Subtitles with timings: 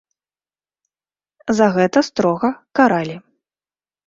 [1.59, 2.49] За гэта строга
[2.81, 3.15] каралі.